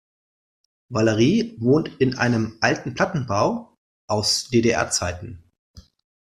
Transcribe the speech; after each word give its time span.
Valerie 0.89 1.55
wohnt 1.59 1.97
in 1.99 2.17
einem 2.17 2.57
alten 2.61 2.95
Plattenbau 2.95 3.77
aus 4.07 4.47
DDR-Zeiten. 4.49 5.43